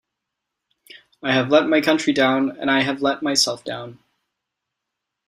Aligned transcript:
I 1.21 1.31
have 1.33 1.49
let 1.49 1.67
my 1.67 1.79
country 1.79 2.11
down 2.11 2.57
and 2.57 2.71
I 2.71 2.81
have 2.81 3.03
let 3.03 3.21
myself 3.21 3.63
down. 3.63 3.99